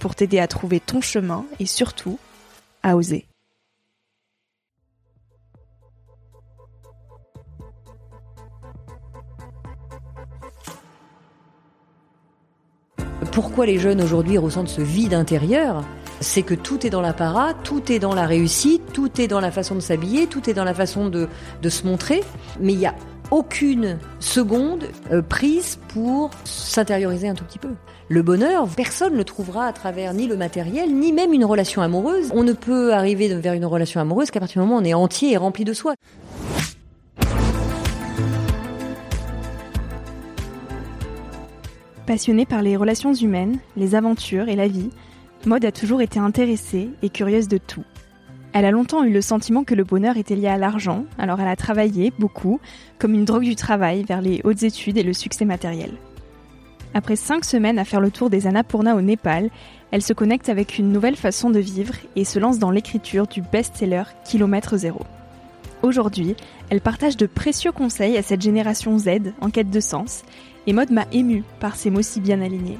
[0.00, 2.18] pour t'aider à trouver ton chemin et surtout
[2.82, 3.26] à oser.
[13.32, 15.84] Pourquoi les jeunes aujourd'hui ressentent ce vide intérieur?
[16.20, 19.50] C'est que tout est dans l'apparat, tout est dans la réussite, tout est dans la
[19.50, 21.28] façon de s'habiller, tout est dans la façon de,
[21.60, 22.24] de se montrer,
[22.60, 22.94] mais il y a
[23.30, 27.70] aucune seconde euh, prise pour s'intérioriser un tout petit peu.
[28.08, 31.82] Le bonheur, personne ne le trouvera à travers ni le matériel, ni même une relation
[31.82, 32.30] amoureuse.
[32.34, 34.94] On ne peut arriver vers une relation amoureuse qu'à partir du moment où on est
[34.94, 35.94] entier et rempli de soi.
[42.06, 44.90] Passionnée par les relations humaines, les aventures et la vie,
[45.44, 47.84] Maud a toujours été intéressée et curieuse de tout.
[48.58, 51.46] Elle a longtemps eu le sentiment que le bonheur était lié à l'argent, alors elle
[51.46, 52.58] a travaillé beaucoup,
[52.98, 55.90] comme une drogue du travail, vers les hautes études et le succès matériel.
[56.94, 59.50] Après cinq semaines à faire le tour des Annapurna au Népal,
[59.90, 63.42] elle se connecte avec une nouvelle façon de vivre et se lance dans l'écriture du
[63.42, 65.02] best-seller Kilomètre Zéro.
[65.82, 66.34] Aujourd'hui,
[66.70, 70.22] elle partage de précieux conseils à cette génération Z en quête de sens,
[70.66, 72.78] et Maud m'a émue par ses mots si bien alignés.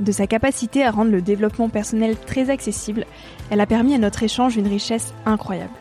[0.00, 3.06] De sa capacité à rendre le développement personnel très accessible,
[3.50, 5.72] elle a permis à notre échange une richesse incroyable.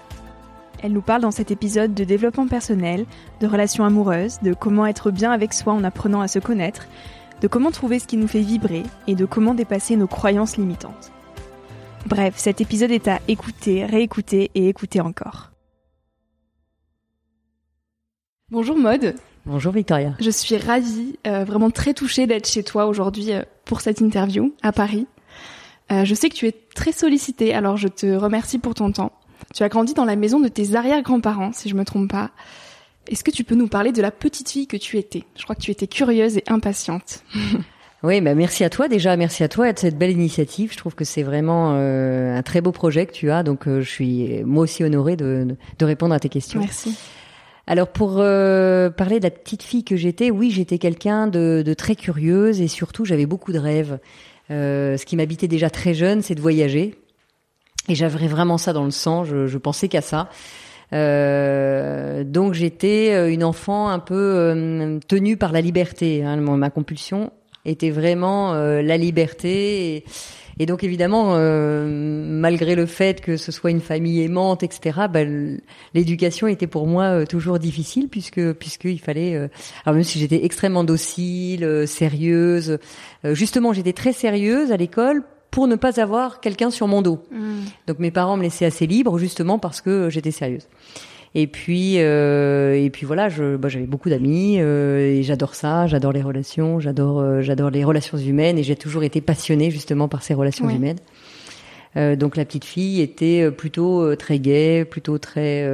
[0.84, 3.06] Elle nous parle dans cet épisode de développement personnel,
[3.40, 6.88] de relations amoureuses, de comment être bien avec soi en apprenant à se connaître,
[7.42, 11.12] de comment trouver ce qui nous fait vibrer et de comment dépasser nos croyances limitantes.
[12.06, 15.52] Bref, cet épisode est à écouter, réécouter et écouter encore.
[18.52, 19.16] Bonjour Maude.
[19.46, 20.14] Bonjour Victoria.
[20.22, 24.54] Je suis ravie, euh, vraiment très touchée d'être chez toi aujourd'hui euh, pour cette interview
[24.62, 25.06] à Paris.
[25.92, 29.12] Euh, je sais que tu es très sollicitée, alors je te remercie pour ton temps.
[29.54, 32.32] Tu as grandi dans la maison de tes arrière-grands-parents, si je me trompe pas.
[33.10, 35.24] Est-ce que tu peux nous parler de la petite fille que tu étais?
[35.36, 37.24] Je crois que tu étais curieuse et impatiente.
[38.06, 40.74] Oui, bah merci à toi déjà, merci à toi de cette belle initiative.
[40.74, 44.44] Je trouve que c'est vraiment un très beau projet que tu as, donc je suis
[44.44, 46.60] moi aussi honorée de, de répondre à tes questions.
[46.60, 46.98] Merci.
[47.66, 51.96] Alors pour euh, parler de la petite fille que j'étais, oui, j'étais quelqu'un de, très
[51.96, 54.00] curieuse et surtout j'avais beaucoup de rêves.
[54.52, 56.96] Euh, ce qui m'habitait déjà très jeune, c'est de voyager.
[57.88, 60.30] Et j'avais vraiment ça dans le sang, je, pensais qu'à ça.
[60.92, 66.24] Euh, donc j'étais une enfant un peu tenue par la liberté.
[66.24, 66.38] Hein.
[66.38, 67.32] Ma compulsion
[67.66, 70.04] était vraiment la liberté.
[70.60, 75.22] Et donc évidemment, euh, malgré le fait que ce soit une famille aimante, etc., bah,
[75.94, 79.36] l'éducation était pour moi euh, toujours difficile puisque puisqu'il fallait.
[79.36, 79.48] Euh,
[79.86, 82.78] alors même si j'étais extrêmement docile, sérieuse,
[83.24, 87.24] justement j'étais très sérieuse à l'école pour ne pas avoir quelqu'un sur mon dos.
[87.32, 87.38] Mmh.
[87.88, 90.68] Donc mes parents me laissaient assez libre justement parce que j'étais sérieuse.
[91.36, 95.88] Et puis, euh, et puis voilà, je, bah, j'avais beaucoup d'amis euh, et j'adore ça,
[95.88, 100.08] j'adore les relations, j'adore, euh, j'adore les relations humaines et j'ai toujours été passionnée justement
[100.08, 101.00] par ces relations humaines.
[101.96, 105.68] Euh, donc la petite fille était plutôt très gaie, plutôt très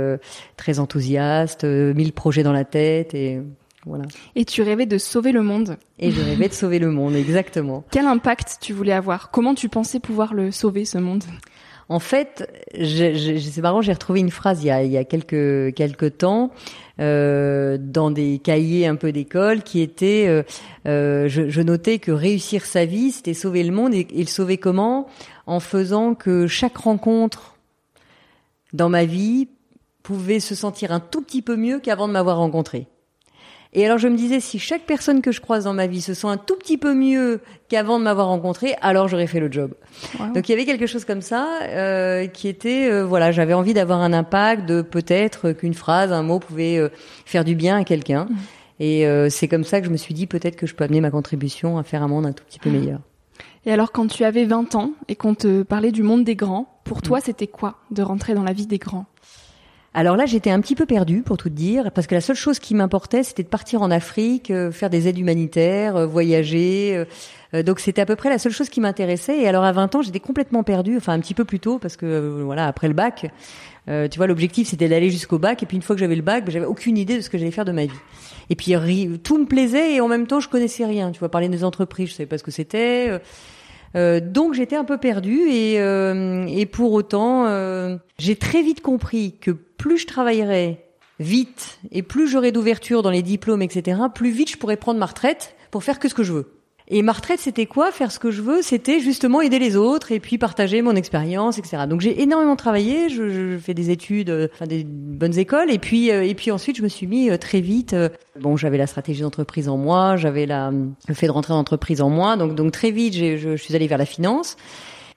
[0.56, 3.42] très enthousiaste, mille projets dans la tête et
[3.86, 4.06] Voilà.
[4.38, 5.76] Et tu rêvais de sauver le monde.
[6.00, 7.84] Et je rêvais de sauver le monde, exactement.
[7.92, 9.30] Quel impact tu voulais avoir?
[9.30, 11.26] Comment tu pensais pouvoir le sauver, ce monde?
[11.90, 16.52] En fait, c'est marrant, j'ai retrouvé une phrase il y a, il quelques, temps
[17.00, 20.44] euh, dans des cahiers un peu d'école qui était, euh,
[20.86, 23.96] euh, je, je, notais que réussir sa vie, c'était sauver le monde.
[23.96, 25.08] Et, et le sauver comment?
[25.48, 27.56] En faisant que chaque rencontre
[28.72, 29.48] dans ma vie
[30.04, 32.88] pouvait se sentir un tout petit peu mieux qu'avant de m'avoir rencontré.
[33.74, 36.16] Et alors je me disais, si chaque personne que je croise dans ma vie se
[36.16, 39.76] sent un tout petit peu mieux qu'avant de m'avoir rencontré, alors j'aurais fait le job.
[40.20, 40.34] Wow.
[40.34, 43.76] Donc il y avait quelque chose comme ça euh, qui était, euh, voilà, j'avais envie
[43.76, 46.90] d'avoir un impact, de peut-être qu'une phrase, un mot pouvait euh,
[47.26, 48.26] faire du bien à quelqu'un.
[48.26, 48.36] Mmh.
[48.80, 51.02] Et euh, c'est comme ça que je me suis dit, peut-être que je peux amener
[51.02, 52.74] ma contribution à faire un monde un tout petit peu mmh.
[52.74, 53.00] meilleur.
[53.66, 56.80] Et alors quand tu avais 20 ans et qu'on te parlait du monde des grands,
[56.86, 57.24] pour toi mmh.
[57.26, 59.06] c'était quoi de rentrer dans la vie des grands?
[59.94, 62.60] Alors là, j'étais un petit peu perdue, pour tout dire, parce que la seule chose
[62.60, 67.06] qui m'importait, c'était de partir en Afrique, euh, faire des aides humanitaires, euh, voyager.
[67.56, 69.40] Euh, donc c'était à peu près la seule chose qui m'intéressait.
[69.40, 71.98] Et alors à 20 ans, j'étais complètement perdue, enfin un petit peu plus tôt, parce
[71.98, 73.32] que voilà, après le bac,
[73.88, 75.64] tu vois, l'objectif c'était d'aller jusqu'au bac.
[75.64, 77.50] Et puis une fois que j'avais le bac, j'avais aucune idée de ce que j'allais
[77.50, 78.00] faire de ma vie.
[78.52, 78.76] Et puis
[79.24, 81.12] tout me plaisait et en même temps, je connaissais rien.
[81.12, 83.20] Tu vois, parler des entreprises, je savais pas ce que c'était.
[83.96, 88.82] Euh, donc j'étais un peu perdue et, euh, et pour autant, euh, j'ai très vite
[88.82, 90.86] compris que plus je travaillerais
[91.20, 95.06] vite et plus j'aurais d'ouverture dans les diplômes, etc., plus vite je pourrais prendre ma
[95.06, 96.59] retraite pour faire que ce que je veux.
[96.92, 97.92] Et ma retraite, c'était quoi?
[97.92, 101.60] Faire ce que je veux, c'était justement aider les autres et puis partager mon expérience,
[101.60, 101.84] etc.
[101.88, 105.78] Donc j'ai énormément travaillé, je, je, fais des études, euh, enfin des bonnes écoles, et
[105.78, 107.96] puis euh, et puis ensuite je me suis mis euh, très vite.
[108.40, 112.02] bon, j'avais la stratégie d'entreprise en moi, j'avais la le fait de rentrer en entreprise
[112.02, 114.58] en moi, donc donc très vite, je, je suis allée vers la finance.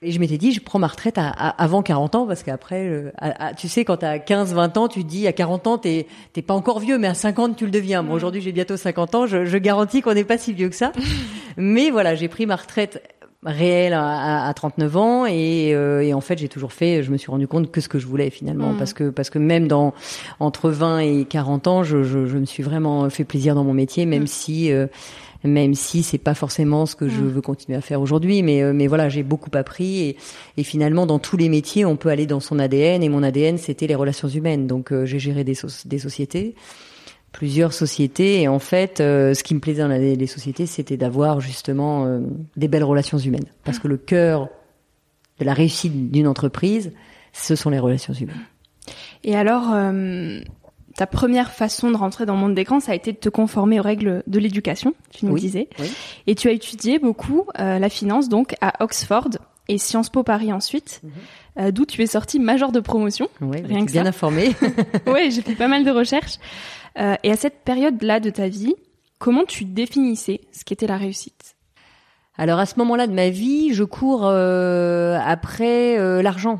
[0.03, 2.87] Et je m'étais dit, je prends ma retraite à, à, avant 40 ans parce qu'après,
[2.87, 3.11] euh,
[3.57, 6.41] tu sais, quand t'as 15, 20 ans, tu te dis à 40 ans, t'es t'es
[6.41, 8.03] pas encore vieux, mais à 50, tu le deviens.
[8.03, 9.25] Bon, aujourd'hui, j'ai bientôt 50 ans.
[9.27, 10.91] Je, je garantis qu'on n'est pas si vieux que ça.
[11.57, 13.01] mais voilà, j'ai pris ma retraite
[13.45, 17.17] réelle à, à 39 ans et, euh, et en fait j'ai toujours fait je me
[17.17, 18.77] suis rendu compte que ce que je voulais finalement mmh.
[18.77, 19.93] parce que parce que même dans
[20.39, 23.73] entre 20 et 40 ans je, je, je me suis vraiment fait plaisir dans mon
[23.73, 24.27] métier même mmh.
[24.27, 24.87] si euh,
[25.43, 27.27] même si c'est pas forcément ce que je mm.
[27.27, 28.43] veux continuer à faire aujourd'hui.
[28.43, 30.17] Mais, euh, mais voilà, j'ai beaucoup appris et,
[30.57, 33.57] et, finalement, dans tous les métiers, on peut aller dans son ADN et mon ADN,
[33.57, 34.67] c'était les relations humaines.
[34.67, 36.55] Donc, euh, j'ai géré des, so des sociétés
[37.33, 40.97] plusieurs sociétés et en fait euh, ce qui me plaisait dans les, les sociétés c'était
[40.97, 42.19] d'avoir justement euh,
[42.55, 44.49] des belles relations humaines parce que le cœur
[45.39, 46.93] de la réussite d'une entreprise
[47.33, 48.45] ce sont les relations humaines.
[49.23, 50.39] Et alors euh,
[50.95, 53.79] ta première façon de rentrer dans le monde d'écran, ça a été de te conformer
[53.79, 55.67] aux règles de l'éducation, tu nous oui, disais.
[55.79, 55.91] Oui.
[56.27, 59.29] Et tu as étudié beaucoup euh, la finance donc à Oxford
[59.69, 61.61] et Sciences Po Paris ensuite, mm -hmm.
[61.61, 63.27] euh, d'où tu es sorti major de promotion.
[63.41, 64.55] Oui, rien que bien informé.
[65.07, 66.37] oui, j'ai fait pas mal de recherches.
[66.99, 68.75] Euh, et à cette période-là de ta vie,
[69.17, 71.55] comment tu définissais ce qu'était la réussite?
[72.37, 76.59] Alors à ce moment-là de ma vie, je cours euh, après euh, l'argent.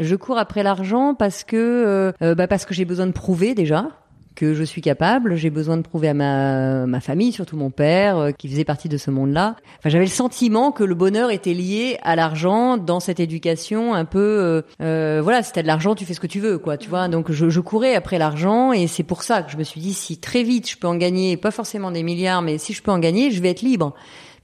[0.00, 3.88] Je cours après l'argent parce que euh, bah parce que j'ai besoin de prouver déjà
[4.34, 5.36] que je suis capable.
[5.36, 8.88] J'ai besoin de prouver à ma, ma famille, surtout mon père, euh, qui faisait partie
[8.88, 9.56] de ce monde-là.
[9.78, 14.04] Enfin, j'avais le sentiment que le bonheur était lié à l'argent dans cette éducation un
[14.04, 14.18] peu.
[14.18, 16.76] Euh, euh, voilà, si t'as de l'argent, tu fais ce que tu veux, quoi.
[16.76, 17.08] Tu vois.
[17.08, 19.94] Donc, je, je courais après l'argent et c'est pour ça que je me suis dit
[19.94, 22.90] si très vite je peux en gagner, pas forcément des milliards, mais si je peux
[22.90, 23.94] en gagner, je vais être libre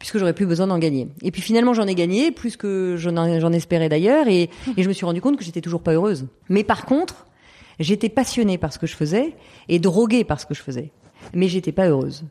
[0.00, 1.06] puisque j'aurais plus besoin d'en gagner.
[1.22, 4.92] Et puis finalement, j'en ai gagné, plus que j'en espérais d'ailleurs, et, et je me
[4.92, 6.26] suis rendu compte que j'étais toujours pas heureuse.
[6.48, 7.26] Mais par contre,
[7.78, 9.34] j'étais passionnée par ce que je faisais
[9.68, 10.90] et droguée par ce que je faisais.
[11.34, 12.24] Mais j'étais pas heureuse.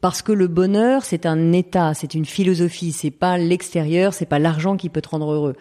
[0.00, 4.38] Parce que le bonheur, c'est un état, c'est une philosophie, c'est pas l'extérieur, c'est pas
[4.38, 5.56] l'argent qui peut te rendre heureux.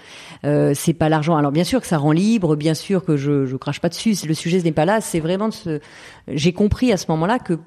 [0.46, 1.36] Euh, c'est pas l'argent.
[1.36, 4.16] Alors bien sûr que ça rend libre, bien sûr que je je crache pas dessus.
[4.28, 5.02] Le sujet ce n'est pas là.
[5.02, 5.80] C'est vraiment de ce.
[6.28, 7.58] J'ai compris à ce moment-là que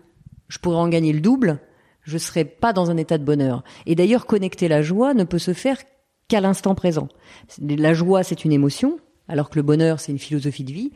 [0.49, 1.59] je pourrais en gagner le double
[2.05, 3.65] je serais pas dans un état de bonheur.
[3.87, 5.79] Et d'ailleurs, connecter la joie ne peut se faire
[6.29, 7.09] qu'à l'instant présent.
[7.61, 10.93] La joie, c'est une émotion, alors que le bonheur, c'est une philosophie de vie.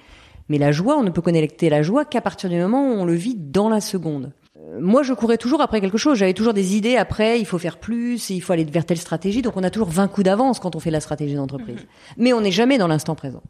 [0.48, 3.04] Mais la joie, on ne peut connecter la joie qu'à partir du moment où on
[3.04, 4.32] le vit dans la seconde.
[4.56, 6.18] Euh, moi, je courais toujours après quelque chose.
[6.18, 9.42] J'avais toujours des idées après, il faut faire plus, il faut aller vers telle stratégie.
[9.42, 11.76] Donc, on a toujours 20 coups d'avance quand on fait la stratégie d'entreprise.
[11.76, 12.14] Mmh.
[12.16, 13.42] Mais on n'est jamais dans l'instant présent.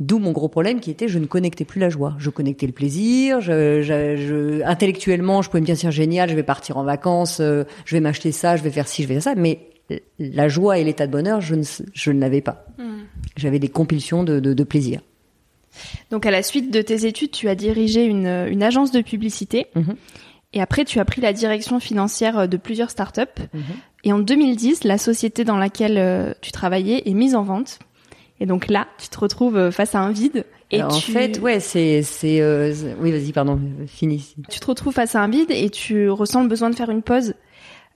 [0.00, 2.16] D'où mon gros problème qui était je ne connectais plus la joie.
[2.18, 3.40] Je connectais le plaisir.
[3.40, 7.38] Je, je, je, intellectuellement, je pouvais me dire c'est génial, je vais partir en vacances,
[7.40, 9.34] euh, je vais m'acheter ça, je vais faire ci, je vais faire ça.
[9.36, 9.60] Mais
[10.18, 12.66] la joie et l'état de bonheur, je ne, je ne l'avais pas.
[12.78, 13.02] Mm.
[13.36, 15.00] J'avais des compulsions de, de, de, plaisir.
[16.10, 19.66] Donc à la suite de tes études, tu as dirigé une, une agence de publicité.
[19.74, 19.94] -hmm.
[20.52, 23.40] Et après, tu as pris la direction financière de plusieurs startups.
[23.54, 23.60] -hmm.
[24.04, 27.78] Et en 2010, la société dans laquelle euh, tu travaillais est mise en vente.
[28.40, 30.44] Et donc là, tu te retrouves face à un vide.
[30.70, 32.42] Et en fait, ouais, c'est, c'est,
[32.98, 34.34] oui, vas-y, pardon, finis.
[34.50, 37.02] Tu te retrouves face à un vide et tu ressens le besoin de faire une
[37.02, 37.34] pause.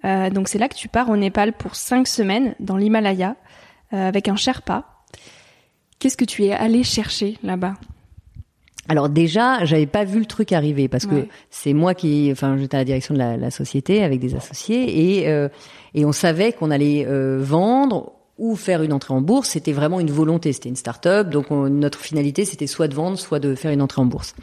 [0.05, 3.35] Euh, donc c'est là que tu pars au Népal pour cinq semaines dans l'Himalaya
[3.93, 4.85] euh, avec un Sherpa.
[5.99, 7.75] Qu'est-ce que tu es allé chercher là-bas?
[8.89, 12.77] Alors déjà, j'avais pas vu le truc arriver parce que c'est moi qui, enfin, j'étais
[12.77, 15.49] à la direction de la, la société avec des associés et euh,
[15.95, 19.51] et on savait qu'on allait euh, vendre ou faire une entrée en bourse.
[19.51, 20.53] C'était vraiment une volonté.
[20.53, 24.01] C'était une start-up, donc notre finalité c'était soit de vendre, soit de faire une entrée
[24.01, 24.35] en bourse.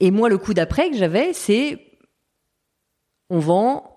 [0.00, 1.82] Et moi, le coup d'après que j'avais, c'est
[3.28, 3.95] on vend,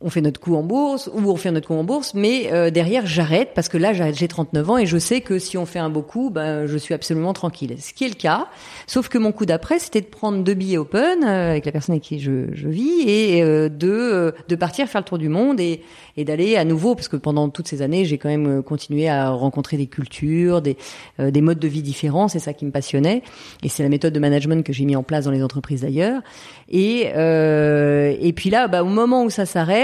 [0.00, 2.70] on fait notre coup en bourse ou on fait notre coup en bourse, mais euh,
[2.70, 5.78] derrière j'arrête parce que là j'ai 39 ans et je sais que si on fait
[5.78, 7.76] un beau coup, ben je suis absolument tranquille.
[7.78, 8.48] Ce qui est le cas,
[8.88, 11.94] sauf que mon coup d'après c'était de prendre deux billets open euh, avec la personne
[11.94, 15.60] avec qui je, je vis et euh, de de partir faire le tour du monde
[15.60, 15.82] et,
[16.16, 19.30] et d'aller à nouveau parce que pendant toutes ces années j'ai quand même continué à
[19.30, 20.76] rencontrer des cultures, des
[21.18, 23.22] des modes de vie différents, c'est ça qui me passionnait
[23.62, 26.20] et c'est la méthode de management que j'ai mis en place dans les entreprises d'ailleurs
[26.68, 29.83] et et puis là bah, au moment où ça s'arrête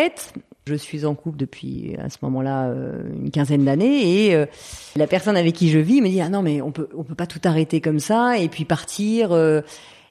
[0.67, 4.47] je suis en couple depuis à ce moment-là euh, une quinzaine d'années et euh,
[4.97, 7.15] la personne avec qui je vis me dit ah non mais on peut on peut
[7.15, 9.63] pas tout arrêter comme ça et puis partir euh.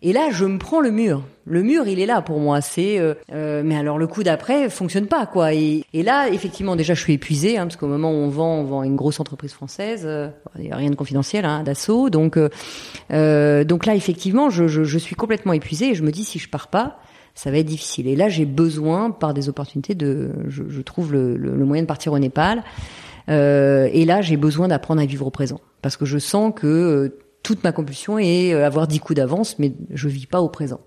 [0.02, 1.24] et là je me prends le mur.
[1.46, 2.62] Le mur il est là pour moi.
[2.62, 3.00] C'est
[3.32, 5.54] mais alors le coup d'après fonctionne pas quoi.
[5.54, 8.64] Et, là effectivement déjà je suis épuisée hein, parce qu'au moment où on vend on
[8.64, 12.10] vend une grosse entreprise française a rien de confidentiel hein, d'assaut.
[12.10, 16.38] Donc donc là effectivement je, je, je suis complètement épuisée et je me dis si
[16.38, 17.00] je pars pas
[17.40, 18.08] ça va être difficile.
[18.08, 22.12] Et là, j'ai besoin, par des opportunités, de, je, trouve le, le, moyen de partir
[22.12, 22.66] au Népal.
[23.30, 26.68] Euh, et là, j'ai besoin d'apprendre à vivre au présent, parce que je sens que
[26.68, 30.50] euh, toute ma compulsion est euh, avoir dix coups d'avance, mais je vis pas au
[30.50, 30.82] présent.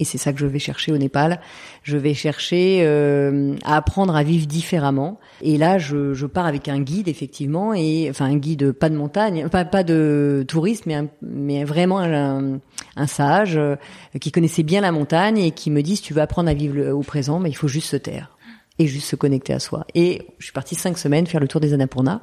[0.00, 1.40] Et c'est ça que je vais chercher au Népal.
[1.84, 5.20] Je vais chercher euh, à apprendre à vivre différemment.
[5.40, 8.96] Et là, je, je, pars avec un guide effectivement, et enfin un guide pas de
[8.96, 12.58] montagne, pas pas de touriste, mais mais vraiment un,
[12.96, 13.76] un sage euh,
[14.20, 16.90] qui connaissait bien la montagne et qui me dit si tu veux apprendre à vivre
[16.90, 18.34] au présent, mais il faut juste se taire
[18.78, 19.86] et juste se connecter à soi.
[19.94, 22.22] Et je suis partie cinq semaines faire le tour des Annapurna.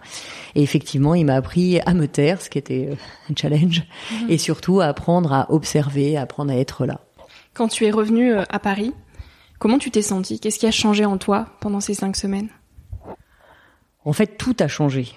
[0.56, 2.96] Et effectivement, il m'a appris à me taire, ce qui était euh,
[3.30, 4.30] un challenge, mhm.
[4.30, 7.00] et surtout à apprendre à observer, à apprendre à être là.
[7.54, 8.94] Quand tu es revenu euh, à Paris,
[9.60, 10.40] comment tu t'es senti?
[10.40, 12.50] Qu'est-ce qui a changé en toi pendant ces cinq semaines?
[14.06, 15.10] En fait, tout a changé.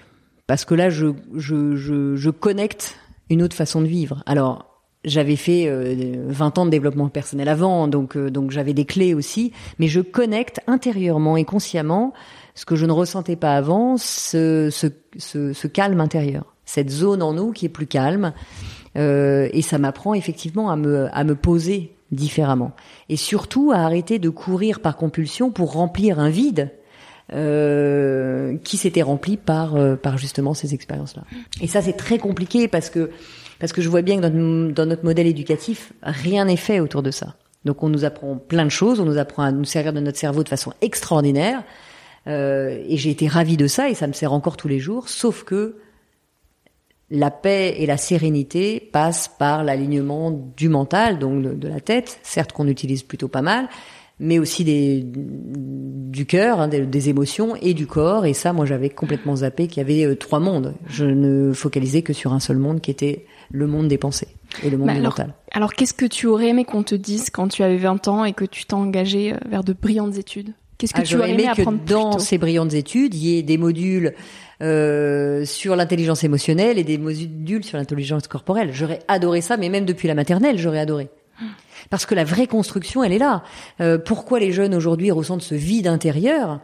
[0.47, 2.97] Parce que là, je, je, je, je connecte
[3.31, 4.23] une autre façon de vivre.
[4.27, 8.85] Alors, j'avais fait 20 euh, ans de développement personnel avant, donc euh, donc j'avais des
[8.85, 12.13] clés aussi, mais je connecte intérieurement et consciemment
[12.55, 14.87] ce que je ne ressentais pas avant, ce, ce,
[15.19, 18.33] ce, calme intérieur, cette zone en nous qui est plus calme,
[18.95, 22.73] et ça m'apprend effectivement à me à me poser différemment.
[23.09, 26.71] Et surtout à arrêter de courir par compulsion pour remplir un vide
[27.33, 31.23] euh, qui s'était rempli par euh, par justement ces expériences-là.
[31.61, 33.11] Et ça c'est très compliqué parce que
[33.59, 36.81] parce que je vois bien que dans notre, dans notre modèle éducatif rien n'est fait
[36.81, 37.35] autour de ça.
[37.65, 40.19] Donc on nous apprend plein de choses, on nous apprend à nous servir de notre
[40.19, 41.63] cerveau de façon extraordinaire.
[42.27, 45.09] Euh, et j'ai été ravie de ça et ça me sert encore tous les jours.
[45.09, 45.77] Sauf que
[47.15, 52.53] la paix et la sérénité passent par l'alignement du mental, donc de, la tête, certes
[52.53, 53.69] qu'on utilise plutôt pas mal,
[54.19, 58.27] mais aussi des, du cœur, hein, des, émotions et du corps.
[58.27, 60.75] Et ça, moi, j'avais complètement zappé qu'il y avait euh, trois mondes.
[60.87, 64.29] Je ne focalisais que sur un seul monde, qui était le monde des pensées
[64.65, 65.35] et le monde bah, mental.
[65.53, 68.33] Alors, qu'est-ce que tu aurais aimé qu'on te dise quand tu avais 20 ans et
[68.33, 70.53] que tu t'es engagé euh, vers de brillantes études?
[70.79, 73.43] Qu'est-ce que ah, tu aurais aimé, apprendre que dans ces brillantes études, il y ait
[73.43, 74.15] des modules
[74.61, 78.71] euh, sur l'intelligence émotionnelle et des modules sur l'intelligence corporelle.
[78.73, 81.09] J'aurais adoré ça, mais même depuis la maternelle, j'aurais adoré.
[81.91, 83.43] Parce que la vraie construction, elle est là.
[83.81, 86.61] Euh, pourquoi les jeunes aujourd'hui ressentent ce vide intérieur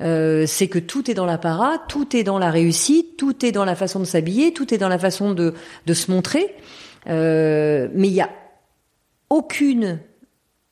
[0.00, 3.64] euh, c'est que tout est dans l'apparat, tout est dans la réussite, tout est dans
[3.64, 5.54] la façon de s'habiller, tout est dans la façon de,
[5.86, 6.54] de se montrer.
[7.08, 8.30] Euh, mais il y a
[9.30, 9.98] aucune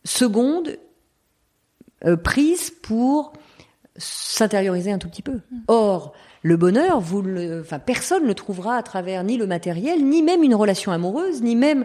[0.05, 0.76] seconde
[2.05, 3.33] euh, prise pour
[3.97, 5.41] s'intérioriser un tout petit peu.
[5.69, 6.12] Or,
[6.43, 10.23] le bonheur, vous le, enfin, personne ne le trouvera à travers ni le matériel, ni
[10.23, 11.85] même une relation amoureuse, ni même,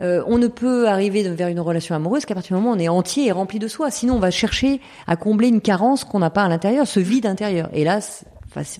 [0.00, 2.80] euh, on ne peut arriver vers une relation amoureuse qu'à partir du moment où on
[2.80, 3.90] est entier et rempli de soi.
[3.90, 7.26] Sinon, on va chercher à combler une carence qu'on n'a pas à l'intérieur, ce vide
[7.26, 7.70] intérieur.
[7.72, 8.00] Et là,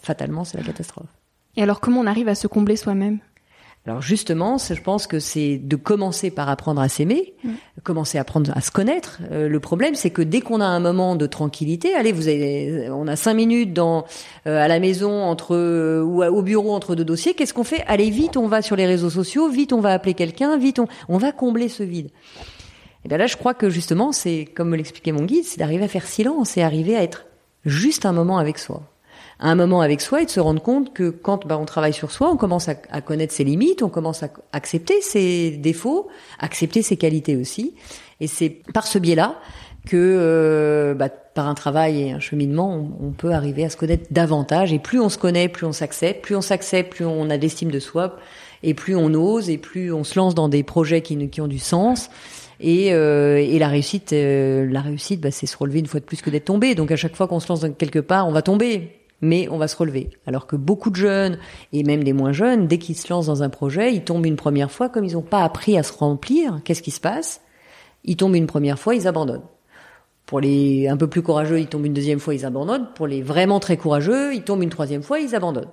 [0.02, 1.08] fatalement, c'est la catastrophe.
[1.56, 3.20] Et alors, comment on arrive à se combler soi-même?
[3.84, 7.50] Alors justement, je pense que c'est de commencer par apprendre à s'aimer, mm.
[7.82, 9.18] commencer à apprendre à se connaître.
[9.32, 12.88] Euh, le problème, c'est que dès qu'on a un moment de tranquillité, allez, vous avez,
[12.90, 14.04] on a cinq minutes dans
[14.46, 15.56] euh, à la maison entre
[16.00, 17.34] ou au bureau entre deux dossiers.
[17.34, 17.82] Qu'est-ce qu'on fait?
[17.88, 20.86] Allez vite, on va sur les réseaux sociaux, vite, on va appeler quelqu'un, vite, on,
[21.08, 22.10] on va combler ce vide.
[23.04, 25.84] Et bien là, je crois que justement, c'est comme me l'expliquait mon guide, c'est d'arriver
[25.84, 27.26] à faire silence et arriver à être
[27.64, 28.91] juste un moment avec soi
[29.48, 32.12] un moment avec soi et de se rendre compte que quand bah, on travaille sur
[32.12, 36.08] soi, on commence à, connaître ses limites, on commence à accepter ses défauts,
[36.38, 37.74] accepter ses qualités aussi.
[38.20, 39.34] Et c'est par ce biais-là
[39.86, 44.06] que euh, bah, par un travail et un cheminement, on, peut arriver à se connaître
[44.12, 44.72] davantage.
[44.72, 46.22] Et plus on se connaît, plus on s'accepte.
[46.22, 48.16] Plus on s'accepte, plus on a d'estime de soi.
[48.62, 51.58] Et plus on ose, et plus on se lance dans des projets qui, ont du
[51.58, 52.10] sens.
[52.60, 56.04] Et, euh, et la réussite, euh, la réussite, bah, c'est se relever une fois de
[56.04, 56.76] plus que d'être tombé.
[56.76, 59.68] Donc à chaque fois qu'on se lance quelque part, on va tomber, mais on va
[59.68, 60.10] se relever.
[60.26, 61.38] Alors que beaucoup de jeunes
[61.72, 64.36] et même des moins jeunes, dès qu'ils se lancent dans un projet, ils tombent une
[64.36, 66.60] première fois, comme ils n'ont pas appris à se remplir.
[66.64, 67.40] Qu'est-ce qui se passe?
[68.04, 69.44] Ils tombent une première fois, ils abandonnent.
[70.26, 72.88] Pour les un peu plus courageux, ils tombent une deuxième fois, ils abandonnent.
[72.94, 75.70] Pour les vraiment très courageux, ils tombent une troisième fois, ils abandonnent.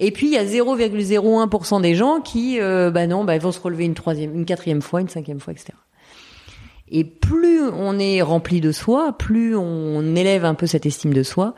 [0.00, 3.52] Et puis il y a 0,01% des gens qui, euh, bah non, bah ils vont
[3.52, 5.74] se relever une troisième, une quatrième fois, une cinquième fois, etc.
[6.88, 11.22] Et plus on est rempli de soi, plus on élève un peu cette estime de
[11.22, 11.54] soi,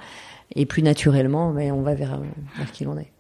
[0.55, 2.21] et plus naturellement, ben, on va vers,
[2.57, 3.13] vers qui l'on est.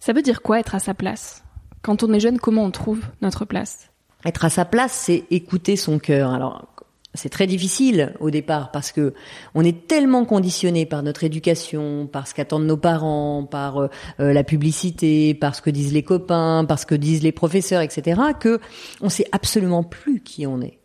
[0.00, 1.44] Ça veut dire quoi être à sa place?
[1.82, 3.90] Quand on est jeune, comment on trouve notre place?
[4.24, 6.32] Être à sa place, c'est écouter son cœur.
[6.32, 6.66] Alors,
[7.14, 9.14] c'est très difficile au départ parce que
[9.54, 14.44] on est tellement conditionné par notre éducation, par ce qu'attendent nos parents, par euh, la
[14.44, 18.60] publicité, par ce que disent les copains, par ce que disent les professeurs, etc., que
[19.00, 20.80] on sait absolument plus qui on est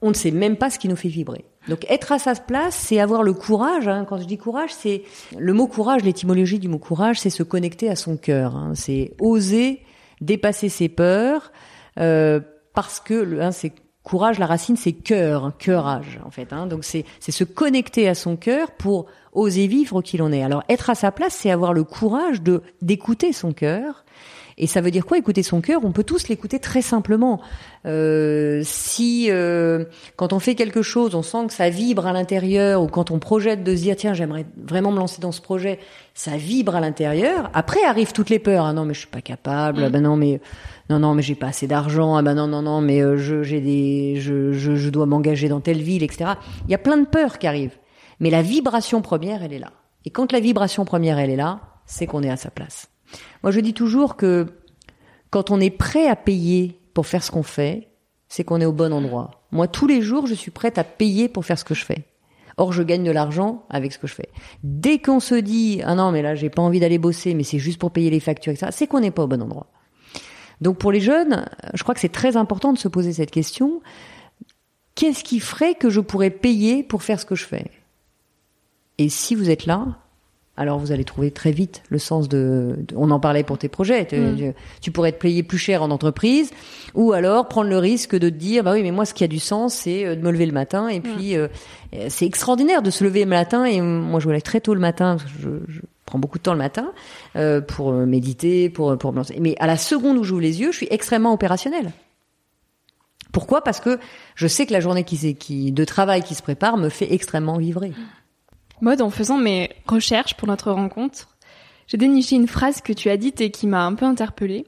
[0.00, 1.44] on ne sait même pas ce qui nous fait vibrer.
[1.68, 3.88] Donc être à sa place, c'est avoir le courage.
[3.88, 4.06] Hein.
[4.08, 5.02] Quand je dis courage, c'est
[5.36, 8.56] le mot courage, l'étymologie du mot courage, c'est se connecter à son cœur.
[8.56, 8.72] Hein.
[8.74, 9.82] C'est oser
[10.20, 11.52] dépasser ses peurs,
[11.98, 12.40] euh,
[12.74, 13.72] parce que hein, c'est
[14.02, 16.52] courage, la racine, c'est cœur, hein, cœurage en fait.
[16.52, 16.66] Hein.
[16.66, 20.42] Donc c'est c'est se connecter à son cœur pour oser vivre qui l'on est.
[20.42, 24.04] Alors être à sa place, c'est avoir le courage de d'écouter son cœur
[24.58, 27.40] et ça veut dire quoi Écouter son cœur, on peut tous l'écouter très simplement.
[27.86, 29.84] Euh, si euh,
[30.16, 33.20] quand on fait quelque chose, on sent que ça vibre à l'intérieur, ou quand on
[33.20, 35.78] projette de se dire tiens j'aimerais vraiment me lancer dans ce projet,
[36.12, 37.50] ça vibre à l'intérieur.
[37.54, 38.64] Après arrivent toutes les peurs.
[38.64, 39.84] Ah non mais je suis pas capable.
[39.84, 40.40] Ah ben non mais
[40.90, 42.16] non non mais j'ai pas assez d'argent.
[42.16, 45.48] Ah ben non non non mais euh, je j'ai des je, je, je dois m'engager
[45.48, 46.32] dans telle ville etc.
[46.64, 47.78] Il y a plein de peurs qui arrivent.
[48.18, 49.70] Mais la vibration première elle est là.
[50.04, 52.88] Et quand la vibration première elle est là, c'est qu'on est à sa place.
[53.42, 54.46] Moi, je dis toujours que
[55.30, 57.88] quand on est prêt à payer pour faire ce qu'on fait,
[58.28, 59.42] c'est qu'on est au bon endroit.
[59.52, 62.04] Moi, tous les jours, je suis prête à payer pour faire ce que je fais.
[62.58, 64.28] Or, je gagne de l'argent avec ce que je fais.
[64.64, 67.60] Dès qu'on se dit ah non mais là j'ai pas envie d'aller bosser, mais c'est
[67.60, 68.72] juste pour payer les factures, etc.
[68.72, 69.68] C'est qu'on n'est pas au bon endroit.
[70.60, 73.80] Donc pour les jeunes, je crois que c'est très important de se poser cette question.
[74.96, 77.70] Qu'est-ce qui ferait que je pourrais payer pour faire ce que je fais?
[78.98, 79.96] Et si vous êtes là,
[80.58, 84.08] alors vous allez trouver très vite le sens de, on en parlait pour tes projets,
[84.12, 84.52] mm.
[84.82, 86.50] tu, pourrais te payer plus cher en entreprise
[86.94, 89.28] ou alors prendre le risque de te dire bah oui mais moi ce qui a
[89.28, 91.48] du sens c'est euh, de me lever le matin et puis mm.
[91.94, 94.74] euh, c'est extraordinaire de se lever le matin et moi je me lève très tôt
[94.74, 96.92] le matin je, je prends beaucoup de temps le matin
[97.36, 100.72] euh, pour méditer pour pour me lancer mais à la seconde où j'ouvre les yeux
[100.72, 101.92] je suis extrêmement opérationnel
[103.30, 103.62] pourquoi?
[103.62, 103.98] Parce que
[104.36, 107.58] je sais que la journée qui, qui, de travail qui se prépare me fait extrêmement
[107.58, 107.92] vibrer.
[108.80, 111.28] Mode, en faisant mes recherches pour notre rencontre,
[111.86, 114.66] j'ai déniché une phrase que tu as dite et qui m'a un peu interpellée.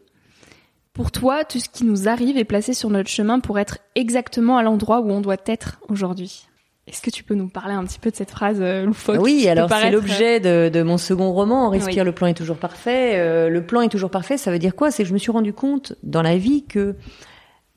[0.92, 4.56] Pour toi, tout ce qui nous arrive est placé sur notre chemin pour être exactement
[4.56, 6.46] à l'endroit où on doit être aujourd'hui.
[6.86, 9.46] Est-ce que tu peux nous parler un petit peu de cette phrase euh, loufoque Oui,
[9.46, 13.18] alors c'est l'objet de, de, mon second roman, Respire, le plan est toujours parfait.
[13.20, 14.90] Euh, le plan est toujours parfait, ça veut dire quoi?
[14.90, 16.96] C'est que je me suis rendu compte dans la vie que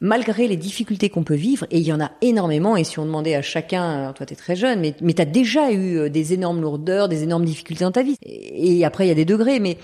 [0.03, 3.05] malgré les difficultés qu'on peut vivre, et il y en a énormément, et si on
[3.05, 6.09] demandait à chacun, toi tu es très jeune, mais, mais tu as déjà eu euh,
[6.09, 9.23] des énormes lourdeurs, des énormes difficultés dans ta vie, et, après il y a des
[9.23, 9.77] degrés, mais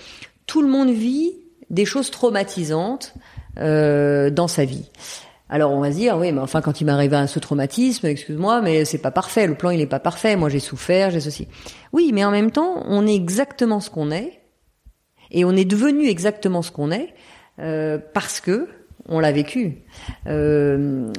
[0.46, 1.32] tout le monde vit
[1.70, 3.14] des choses traumatisantes
[3.58, 4.90] euh, dans sa vie.
[5.48, 8.60] Alors on va se dire, oui, mais enfin quand il m'arrive à ce traumatisme, excuse-moi,
[8.60, 11.48] mais c'est pas parfait, le plan il est pas parfait, moi j'ai souffert, j'ai ceci.
[11.94, 14.42] Oui, mais en même temps, on est exactement ce qu'on est,
[15.30, 17.14] et on est devenu exactement ce qu'on est,
[17.58, 18.68] euh, parce que
[19.10, 19.82] on l'a vécu.
[20.26, 21.12] Euh,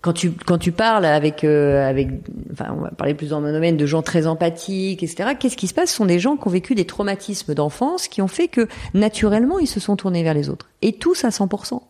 [0.00, 2.08] quand tu quand tu parles avec euh, avec
[2.52, 5.30] enfin on va parler plus dans mon domaine de gens très empathiques etc.
[5.38, 5.90] Qu'est-ce qui se passe?
[5.90, 9.58] Ce sont des gens qui ont vécu des traumatismes d'enfance qui ont fait que naturellement
[9.58, 11.80] ils se sont tournés vers les autres et tous à 100%.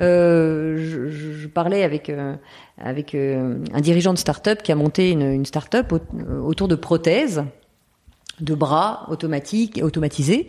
[0.00, 2.34] Euh, je, je, parlais avec euh,
[2.78, 5.92] avec euh, un dirigeant de start-up qui a monté une, une start-up
[6.42, 7.44] autour de prothèses
[8.40, 10.46] de bras automatiques automatisés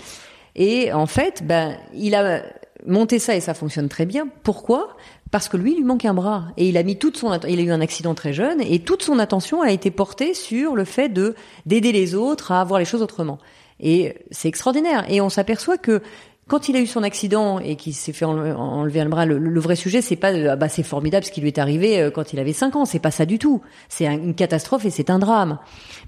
[0.56, 2.44] et en fait ben il a
[2.86, 4.28] monter ça et ça fonctionne très bien.
[4.44, 4.96] Pourquoi?
[5.32, 7.60] Parce que lui, il lui manque un bras et il a mis toute son, il
[7.60, 10.84] a eu un accident très jeune et toute son attention a été portée sur le
[10.84, 13.40] fait de d'aider les autres à voir les choses autrement.
[13.80, 15.06] Et c'est extraordinaire.
[15.10, 16.02] Et on s'aperçoit que
[16.48, 19.78] quand il a eu son accident et qu'il s'est fait enlever un bras, le, vrai
[19.78, 22.40] sujet, c'est pas ah bah c'est formidable ce qui lui est arrivé euh, quand il
[22.40, 23.62] avait 5 ans, c'est pas ça du tout.
[23.88, 25.60] C'est une catastrophe et c'est un drame.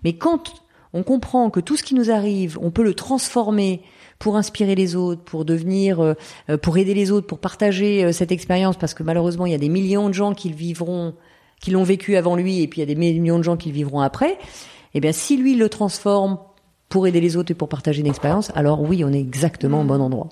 [0.03, 0.53] Mais quand
[0.91, 3.81] on comprend que tout ce qui nous arrive, on peut le transformer
[4.23, 6.13] pour inspirer les autres, pour devenir, euh,
[6.49, 9.57] euh, pour aider les autres, pour partager cette expérience, parce que malheureusement, il y a
[9.57, 11.13] des millions de gens qui le vivront,
[11.59, 13.67] qui l'ont vécu avant lui, et puis il y a des millions de gens qui
[13.67, 14.37] le vivront après.
[14.93, 16.39] Eh bien, si lui le transforme
[16.87, 19.83] pour aider les autres et pour partager une expérience, alors oui, on est exactement au
[19.83, 20.29] bon endroit.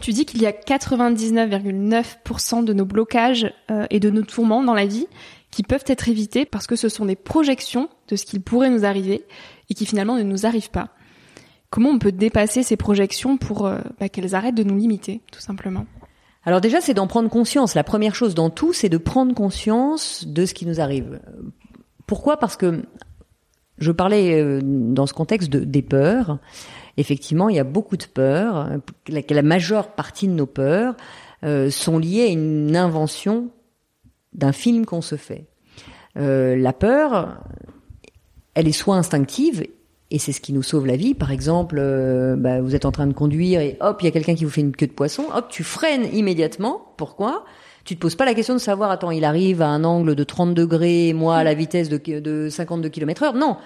[0.00, 4.74] Tu dis qu'il y a 99,9% de nos blocages euh, et de nos tourments dans
[4.74, 5.06] la vie
[5.52, 8.84] qui peuvent être évités parce que ce sont des projections de ce qu'il pourrait nous
[8.84, 9.24] arriver
[9.70, 10.90] et qui finalement ne nous arrivent pas.
[11.74, 15.40] Comment on peut dépasser ces projections pour euh, bah, qu'elles arrêtent de nous limiter, tout
[15.40, 15.86] simplement
[16.46, 17.74] alors déjà, c'est d'en prendre conscience.
[17.74, 21.18] La première chose dans tout, c'est de prendre conscience de ce qui nous arrive.
[22.06, 22.36] Pourquoi?
[22.36, 22.82] Parce que
[23.78, 26.38] je parlais euh, dans ce contexte de, des peurs
[26.98, 28.68] effectivement, il y a beaucoup de peurs.
[29.08, 30.98] La, majeure partie de nos peurs
[31.44, 33.48] euh, sont liées à une invention
[34.34, 35.46] d'un film qu'on se fait.
[36.14, 37.42] La peur,
[38.52, 39.64] elle est soit instinctive,
[40.10, 41.14] et c'est ce qui nous sauve la vie.
[41.14, 44.10] Par exemple, euh, bah, vous êtes en train de conduire et hop, il y a
[44.10, 45.24] quelqu'un qui vous fait une queue de poisson.
[45.34, 46.92] Hop, tu freines immédiatement.
[46.96, 47.44] Pourquoi?
[47.84, 50.24] Tu te poses pas la question de savoir, attends, il arrive à un angle de
[50.24, 53.34] 30 degrés, moi à la vitesse de, de 52 km heure.
[53.34, 53.58] Non,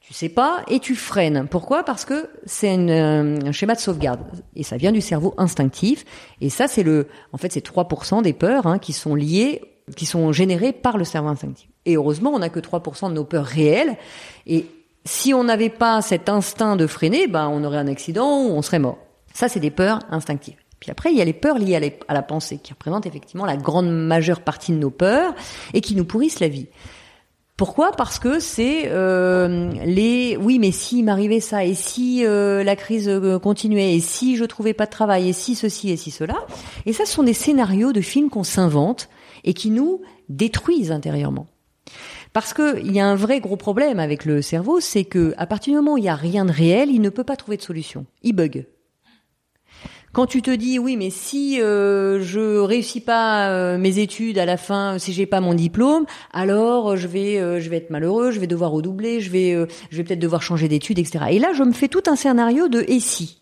[0.00, 1.46] tu sais pas et tu freines.
[1.48, 1.84] Pourquoi?
[1.84, 4.20] Parce que c'est euh, un schéma de sauvegarde
[4.56, 6.04] et ça vient du cerveau instinctif.
[6.40, 9.60] Et ça, c'est le, en fait, c'est 3% des peurs hein, qui sont liées,
[9.96, 11.68] qui sont générées par le cerveau instinctif.
[11.84, 13.96] Et heureusement, on n'a que 3% de nos peurs réelles.
[14.46, 14.66] Et
[15.04, 18.62] si on n'avait pas cet instinct de freiner, ben on aurait un accident ou on
[18.62, 18.98] serait mort.
[19.32, 20.56] Ça, c'est des peurs instinctives.
[20.80, 23.56] Puis après, il y a les peurs liées à, la pensée, qui représentent effectivement la
[23.56, 25.34] grande majeure partie de nos peurs
[25.74, 26.68] et qui nous pourrissent la vie.
[27.58, 27.92] Pourquoi?
[27.92, 33.06] Parce que c'est euh, les oui, mais si m'arrivait ça et si euh, la crise
[33.06, 36.46] euh, continuait et si je trouvais pas de travail et si ceci et si cela.
[36.86, 39.10] Et ça, ce sont des scénarios de films qu'on s'invente
[39.44, 41.48] et qui nous détruisent intérieurement.
[42.32, 45.46] Parce que il y a un vrai gros problème avec le cerveau, c'est que à
[45.46, 47.56] partir du moment où il y a rien de réel, il ne peut pas trouver
[47.56, 48.06] de solution.
[48.22, 48.66] Il bug.
[50.12, 54.44] Quand tu te dis oui, mais si euh, je réussis pas euh, mes études à
[54.44, 57.90] la fin, si j'ai pas mon diplôme, alors euh, je vais euh, je vais être
[57.90, 59.52] malheureux, je vais devoir redoubler, je vais
[59.90, 61.26] je vais peut-être devoir changer d'études, etc.
[61.30, 63.40] Et là, je me fais tout un scénario de et si.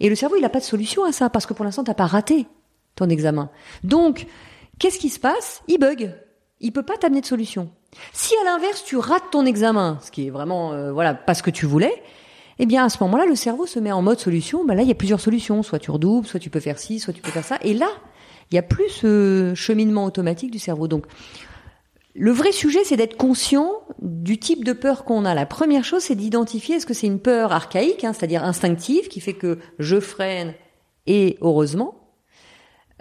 [0.00, 1.94] Et le cerveau, il a pas de solution à ça parce que pour l'instant, t'as
[1.94, 2.46] pas raté
[2.94, 3.50] ton examen.
[3.84, 4.26] Donc,
[4.78, 5.62] qu'est-ce qui se passe?
[5.68, 6.14] Il bug.
[6.60, 7.70] Il peut pas t'amener de solution.
[8.12, 11.50] Si à l'inverse, tu rates ton examen, ce qui est vraiment voilà pas ce que
[11.50, 12.02] tu voulais,
[12.58, 14.64] eh bien à ce moment-là, le cerveau se met en mode solution.
[14.66, 15.62] Ben là, il y a plusieurs solutions.
[15.62, 17.56] Soit tu redoubles, soit tu peux faire ci, soit tu peux faire ça.
[17.62, 17.88] Et là,
[18.50, 20.86] il y a plus ce cheminement automatique du cerveau.
[20.86, 21.06] Donc,
[22.14, 25.34] le vrai sujet, c'est d'être conscient du type de peur qu'on a.
[25.34, 29.20] La première chose, c'est d'identifier est-ce que c'est une peur archaïque, hein, c'est-à-dire instinctive, qui
[29.20, 30.52] fait que je freine
[31.06, 31.99] et heureusement,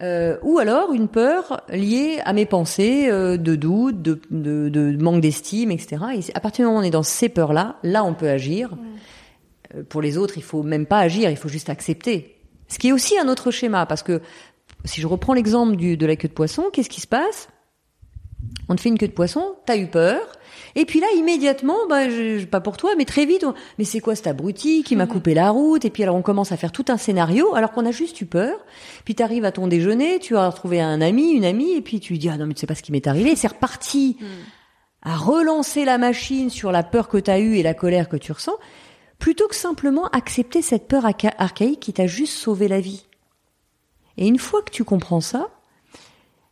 [0.01, 5.19] euh, ou alors une peur liée à mes pensées euh, de doute, de, de, manque
[5.19, 5.97] d'estime, etc.
[6.15, 8.77] Et à partir du moment où on est dans ces peurs-là, là, on peut agir.
[9.75, 12.38] Euh, pour les autres, il faut même pas agir, il faut juste accepter.
[12.69, 14.21] Ce qui est aussi un autre schéma, parce que
[14.85, 17.49] si je reprends l'exemple de la queue de poisson, qu'est-ce qui se passe?
[18.67, 20.21] On te fait une queue de poisson, t'as eu peur,
[20.75, 23.45] et puis là, immédiatement, bah, je, pas pour toi, mais très vite,
[23.78, 25.12] mais c'est quoi cet abruti qui m'a mhm.
[25.12, 25.86] coupé la route?
[25.86, 28.25] Et puis alors on commence à faire tout un scénario, alors qu'on a juste eu
[28.25, 28.58] peur.
[29.06, 31.99] Puis tu arrives à ton déjeuner, tu as retrouvé un ami, une amie, et puis
[31.99, 33.36] tu dis ah non mais tu sais pas ce qui m'est arrivé.
[33.36, 34.28] C'est reparti mhm.
[35.04, 38.17] à relancer la machine sur la peur que tu as eue et la colère que
[38.17, 38.56] tu ressens
[39.17, 41.04] plutôt que simplement accepter cette peur
[41.38, 43.06] archaïque qui t'a juste sauvé la vie.
[44.15, 45.49] Et une fois que tu comprends ça,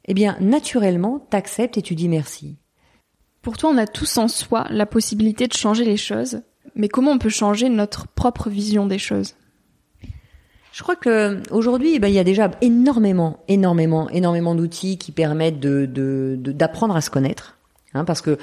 [0.08, 2.58] eh bien, naturellement, t'acceptes et tu dis merci.
[3.42, 6.42] Pour toi, on a tous en soi la possibilité de changer les choses,
[6.76, 9.36] mais comment on peut changer notre propre vision des choses?
[10.72, 15.12] Je crois que aujourd'hui, eh ben, il y a déjà énormément, énormément, énormément d'outils qui
[15.12, 17.58] permettent de, d'apprendre à se connaître,
[17.94, 18.38] hein, parce que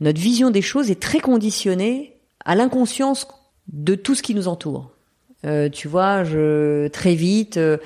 [0.00, 3.26] notre vision des choses est très conditionnée à l'inconscience
[3.68, 4.92] de tout ce qui nous entoure.
[5.46, 7.78] Euh, tu vois, je, très vite, euh,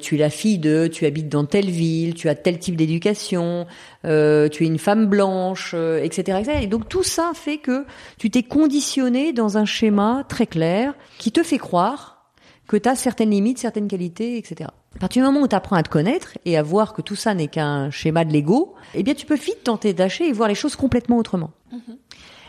[0.00, 3.66] tu es la fille de, tu habites dans telle ville, tu as tel type d'éducation,
[4.04, 6.58] euh, tu es une femme blanche, etc., etc.
[6.62, 7.84] Et donc tout ça fait que
[8.18, 12.30] tu t'es conditionné dans un schéma très clair qui te fait croire
[12.66, 14.70] que tu as certaines limites, certaines qualités, etc.
[14.96, 17.16] À partir du moment où tu apprends à te connaître et à voir que tout
[17.16, 20.48] ça n'est qu'un schéma de l'ego, eh bien tu peux vite tenter d'acheter et voir
[20.48, 21.50] les choses complètement autrement.
[21.72, 21.96] Mm-hmm.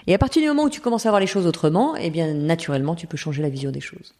[0.08, 2.34] Et à partir du moment où tu commences à voir les choses autrement, eh bien,
[2.34, 4.14] naturellement, tu peux changer la vision des choses.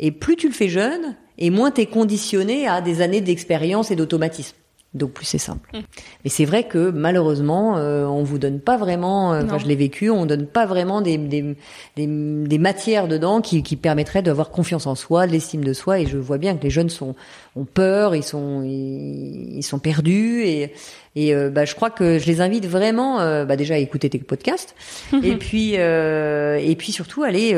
[0.00, 3.92] Et plus tu le fais jeune, et moins tu es conditionné à des années d'expérience
[3.92, 4.56] et d'automatisme.
[4.92, 5.70] Donc plus c'est simple.
[5.72, 5.80] Mm.
[6.24, 9.32] Mais c'est vrai que malheureusement, euh, on vous donne pas vraiment.
[9.32, 10.10] Euh, enfin, je l'ai vécu.
[10.10, 11.54] On donne pas vraiment des des,
[11.96, 16.00] des, des matières dedans qui, qui permettraient d'avoir confiance en soi, de l'estime de soi.
[16.00, 17.14] Et je vois bien que les jeunes sont
[17.54, 20.72] ont peur, ils sont ils, sont perdus et
[21.16, 24.08] Et euh, bah, je crois que je les invite vraiment, euh, bah, déjà à écouter
[24.08, 24.76] tes podcasts,
[25.22, 27.54] et puis euh, et puis surtout aller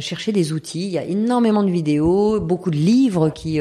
[0.00, 0.84] chercher des outils.
[0.86, 3.60] Il y a énormément de vidéos, beaucoup de livres qui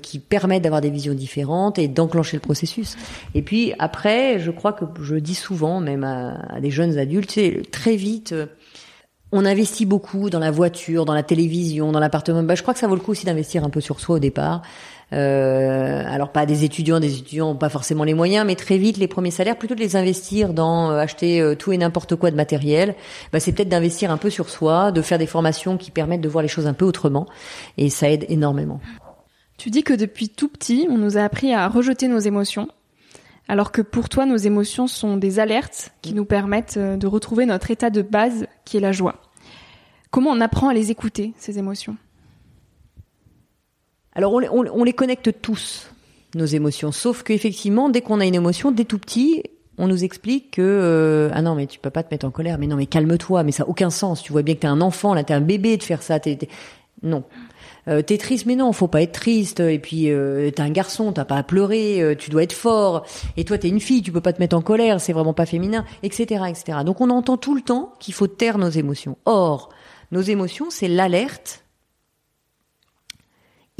[0.00, 2.96] qui permettent d'avoir des visions différentes et d'enclencher le processus.
[3.34, 7.32] Et puis après, je crois que je dis souvent, même à, à des jeunes adultes,
[7.32, 8.34] c'est très vite
[9.32, 12.42] on investit beaucoup dans la voiture, dans la télévision, dans l'appartement.
[12.42, 14.18] Bah, je crois que ça vaut le coup aussi d'investir un peu sur soi au
[14.18, 14.60] départ.
[15.12, 18.96] Euh, alors pas des étudiants, des étudiants n'ont pas forcément les moyens, mais très vite
[18.96, 22.30] les premiers salaires, plutôt de les investir dans euh, acheter euh, tout et n'importe quoi
[22.30, 22.94] de matériel,
[23.32, 26.28] bah, c'est peut-être d'investir un peu sur soi, de faire des formations qui permettent de
[26.28, 27.26] voir les choses un peu autrement,
[27.76, 28.80] et ça aide énormément.
[29.58, 32.68] Tu dis que depuis tout petit, on nous a appris à rejeter nos émotions,
[33.48, 37.70] alors que pour toi, nos émotions sont des alertes qui nous permettent de retrouver notre
[37.70, 39.16] état de base, qui est la joie.
[40.10, 41.96] Comment on apprend à les écouter, ces émotions?
[44.14, 45.90] Alors on, les connecte tous,
[46.34, 49.42] nos émotions, sauf qu'effectivement, dès qu'on a une émotion, dès tout petit,
[49.78, 52.58] on nous explique que euh, ah non mais tu peux pas te mettre en colère,
[52.58, 54.22] mais non mais calme-toi, mais ça a aucun sens.
[54.22, 56.20] Tu vois bien que t'es un enfant, là t'es un bébé de faire ça.
[56.20, 56.38] T'es,
[57.02, 57.24] Non.
[57.88, 59.60] Euh, t'es triste, mais non, faut pas être triste.
[59.60, 63.06] Et puis euh, t'es un garçon, t'as pas à pleurer, euh, tu dois être fort.
[63.36, 65.46] Et toi t'es une fille, tu peux pas te mettre en colère, c'est vraiment pas
[65.46, 66.78] féminin, etc., etc.
[66.84, 69.16] Donc on entend tout le temps qu'il faut taire nos émotions.
[69.24, 69.70] Or,
[70.12, 71.61] nos émotions, c'est l'alerte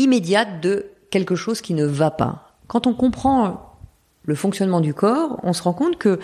[0.02, 2.56] immédiate de quelque chose qui ne va pas.
[2.66, 3.76] Quand on comprend
[4.24, 6.18] le fonctionnement du corps, on se rend compte que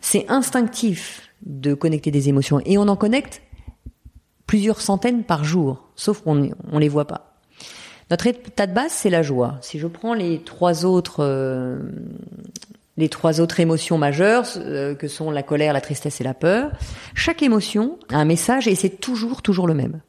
[0.00, 3.42] c'est instinctif de connecter des émotions et on en connecte
[4.46, 7.36] plusieurs centaines par jour, sauf qu'on ne les voit pas.
[8.10, 9.58] Notre état de base, c'est la joie.
[9.60, 11.78] Si je prends les trois autres, euh,
[12.96, 16.70] les trois autres émotions majeures, euh, que sont la colère, la tristesse et la peur,
[17.14, 20.00] chaque émotion a un message et c'est toujours, toujours le même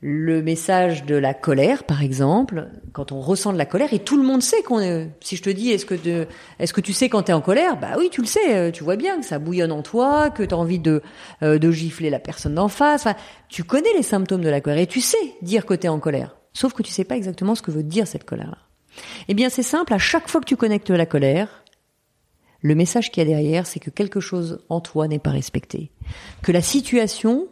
[0.00, 4.16] le message de la colère, par exemple, quand on ressent de la colère, et tout
[4.16, 5.10] le monde sait qu'on est.
[5.20, 6.26] Si je te dis, est-ce que
[6.60, 7.78] est-ce que tu sais quand t'es en colère?
[7.78, 8.54] Bah oui, tu le sais.
[8.54, 11.02] Euh, tu vois bien que ça bouillonne en toi, que t'as envie de
[11.42, 13.06] euh, de gifler la personne d'en face.
[13.06, 13.16] Enfin,
[13.48, 16.36] tu connais les symptômes de la colère et tu sais dire que t'es en colère.
[16.52, 18.68] Sauf que tu sais pas exactement ce que veut dire cette colère.
[19.26, 19.94] Eh bien, c'est simple.
[19.94, 21.64] À chaque fois que tu connectes la colère,
[22.60, 25.90] le message qu'il y a derrière, c'est que quelque chose en toi n'est pas respecté,
[26.42, 27.48] que la situation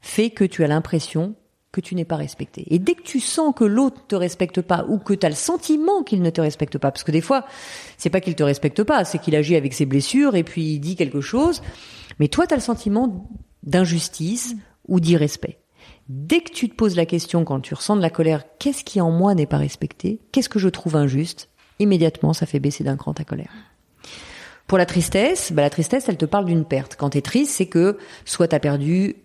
[0.00, 1.34] fait que tu as l'impression
[1.72, 2.64] que tu n'es pas respecté.
[2.74, 5.34] Et dès que tu sens que l'autre te respecte pas ou que tu as le
[5.34, 7.44] sentiment qu'il ne te respecte pas, parce que des fois,
[7.98, 10.80] c'est pas qu'il te respecte pas, c'est qu'il agit avec ses blessures et puis il
[10.80, 11.62] dit quelque chose,
[12.18, 13.28] mais toi tu as le sentiment
[13.62, 14.56] d'injustice
[14.88, 15.58] ou d'irrespect.
[16.08, 19.00] Dès que tu te poses la question quand tu ressens de la colère, qu'est-ce qui
[19.00, 20.20] en moi n'est pas respecté?
[20.32, 21.48] Qu'est-ce que je trouve injuste?
[21.78, 23.52] Immédiatement, ça fait baisser d'un cran ta colère.
[24.66, 26.96] Pour la tristesse, bah la tristesse, elle te parle d'une perte.
[26.96, 29.16] Quand tu es triste, c'est que soit tu as perdu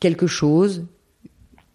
[0.00, 0.86] quelque chose,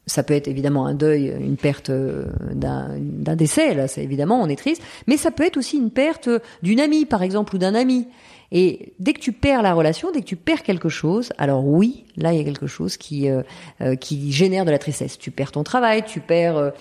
[0.07, 4.47] ça peut être évidemment un deuil, une perte euh, d'un décès, là, c'est évidemment, on
[4.47, 6.29] est triste, mais ça peut être aussi une perte
[6.63, 8.07] d'une amie, par exemple, ou d'un ami.
[8.53, 12.05] Et dès que tu perds la relation, dès que tu perds quelque chose, alors oui,
[12.15, 13.43] là il y a quelque chose qui euh,
[13.81, 15.19] euh, qui génère de la tristesse.
[15.19, 16.71] Tu perds ton travail, tu perds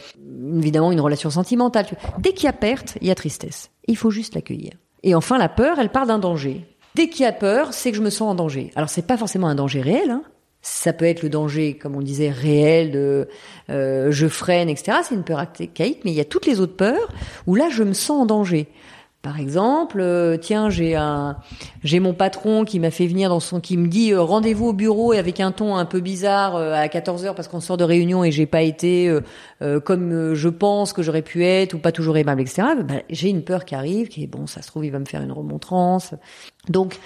[0.59, 1.87] évidemment une relation sentimentale.
[2.21, 3.71] Dès qu'il y a perte, il y a tristesse.
[3.89, 4.75] Il faut juste l'accueillir.
[5.03, 6.65] Et enfin, la peur, elle part d'un danger.
[6.95, 8.71] Dès qu'il y a peur, c'est que je me sens en danger.
[8.77, 10.23] Alors c'est pas forcément un danger réel, hein,
[10.67, 13.29] ça peut être le danger, comme on disait, réel de
[13.71, 14.99] euh, je freine, etc.
[15.05, 17.09] C'est une peur archaïque, mais il y a toutes les autres peurs
[17.47, 18.67] où là je me sens en danger.
[19.23, 21.37] Par exemple, euh, tiens, j'ai un,
[21.85, 24.73] j'ai mon patron qui m'a fait venir dans son, qui me dit euh, rendez-vous au
[24.73, 27.85] bureau et avec un ton un peu bizarre à 14 heures parce qu'on sort de
[27.85, 29.13] réunion et j'ai pas été
[29.85, 32.69] comme je pense que j'aurais pu être ou pas toujours aimable, etc.
[32.85, 35.07] Ben, j'ai une peur qui arrive, qui est bon, ça se trouve il va me
[35.07, 36.13] faire une remontrance.
[36.69, 36.99] Donc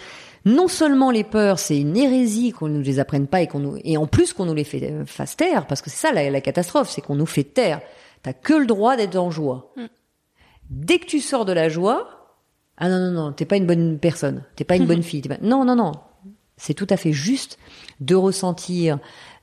[0.44, 3.79] non seulement les peurs, c'est une hérésie qu'on nous les apprenne pas et qu'on nous,
[3.85, 6.40] et en plus qu'on nous les fait, euh, fasse taire, parce que c'est ça la,
[6.40, 7.81] catastrophe, c'est qu'on nous fait taire.
[8.22, 9.72] T'as que le droit d'être en joie.
[9.76, 9.85] Mm.
[10.70, 12.37] Dès que tu sors de la joie,
[12.79, 15.22] ah non non non, t'es pas une bonne personne, t'es pas une bonne fille.
[15.42, 15.92] Non non non,
[16.57, 17.59] c'est tout à fait juste
[18.00, 18.98] de ressentir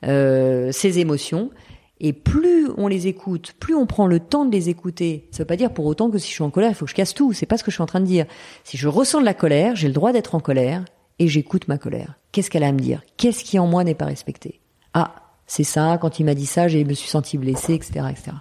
[0.05, 1.51] euh, ces émotions
[1.99, 5.27] et plus on les écoute, plus on prend le temps de les écouter.
[5.31, 6.91] Ça veut pas dire pour autant que si je suis en colère, il faut que
[6.91, 7.33] je casse tout.
[7.33, 8.25] C'est pas ce que je suis en train de dire.
[8.63, 10.85] Si je ressens de la colère, j'ai le droit d'être en colère
[11.19, 12.15] et j'écoute ma colère.
[12.31, 13.01] Qu'est-ce qu'elle a à me dire?
[13.17, 14.61] Qu'est-ce qui en moi n'est pas respecté?
[14.93, 15.15] Ah,
[15.47, 15.97] c'est ça.
[15.99, 18.31] Quand il m'a dit ça, je me suis senti blessée, etc., etc.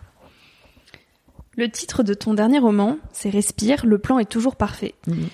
[1.57, 3.87] Le titre de ton dernier roman, c'est Respire.
[3.87, 4.95] Le plan est toujours parfait.
[5.07, 5.29] Mhm.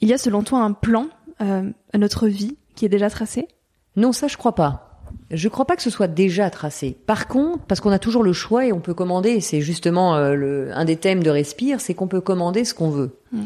[0.00, 1.08] Il y a selon toi un plan
[1.42, 3.46] euh, à notre vie qui est déjà tracé?
[3.96, 4.89] Non, ça je crois pas.
[5.30, 6.96] Je crois pas que ce soit déjà tracé.
[7.06, 10.34] Par contre, parce qu'on a toujours le choix et on peut commander, c'est justement euh,
[10.34, 13.18] le, un des thèmes de Respire, c'est qu'on peut commander ce qu'on veut.
[13.32, 13.42] Mmh.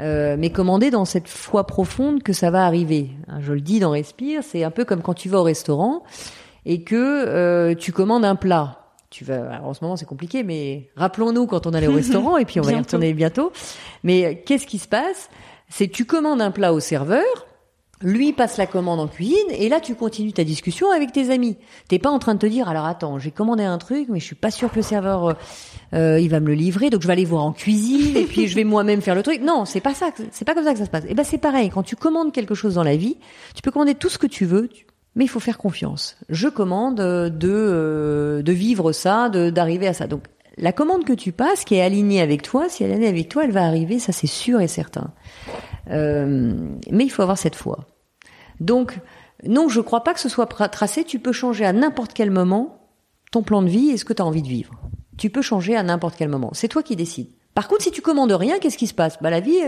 [0.00, 3.10] Euh, mais commander dans cette foi profonde que ça va arriver.
[3.28, 6.02] Hein, je le dis dans Respire, c'est un peu comme quand tu vas au restaurant
[6.66, 8.80] et que euh, tu commandes un plat.
[9.10, 12.36] tu vas, alors en ce moment c'est compliqué, mais rappelons-nous quand on allait au restaurant
[12.36, 13.52] et puis on va y retourner bientôt.
[14.02, 15.30] Mais qu'est-ce qui se passe?
[15.68, 17.24] C'est tu commandes un plat au serveur,
[18.04, 21.56] lui passe la commande en cuisine et là tu continues ta discussion avec tes amis.
[21.88, 24.24] T'es pas en train de te dire alors attends j'ai commandé un truc mais je
[24.26, 25.32] suis pas sûr que le serveur euh,
[25.94, 28.46] euh, il va me le livrer donc je vais aller voir en cuisine et puis
[28.46, 29.40] je vais moi-même faire le truc.
[29.40, 31.04] Non c'est pas ça c'est pas comme ça que ça se passe.
[31.04, 33.16] Et eh ben c'est pareil quand tu commandes quelque chose dans la vie
[33.54, 34.68] tu peux commander tout ce que tu veux
[35.16, 36.16] mais il faut faire confiance.
[36.28, 40.24] Je commande euh, de de vivre ça de d'arriver à ça donc
[40.56, 43.28] la commande que tu passes, qui est alignée avec toi, si elle est alignée avec
[43.28, 45.10] toi, elle va arriver, ça c'est sûr et certain.
[45.88, 47.88] Mais il faut avoir cette foi.
[48.64, 48.98] Donc,
[49.46, 51.04] non, je ne crois pas que ce soit tracé.
[51.04, 52.80] Tu peux changer à n'importe quel moment
[53.30, 54.72] ton plan de vie et ce que tu as envie de vivre.
[55.18, 56.50] Tu peux changer à n'importe quel moment.
[56.54, 57.28] C'est toi qui décides.
[57.54, 59.18] Par contre, si tu commandes rien, qu'est-ce qui se passe?
[59.20, 59.58] Bah la vie,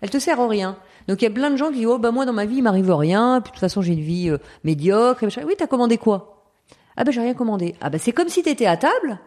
[0.00, 0.78] elle, te sert à rien.
[1.08, 2.56] Donc il y a plein de gens qui disent oh bah moi dans ma vie
[2.56, 3.40] il m'arrive rien.
[3.40, 5.22] Puis, de toute façon j'ai une vie euh, médiocre.
[5.22, 6.46] Et oui, t'as commandé quoi?
[6.96, 7.74] Ah bah j'ai rien commandé.
[7.80, 9.18] Ah bah c'est comme si t'étais à table